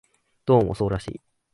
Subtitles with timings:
[0.47, 1.21] どうもそうらしい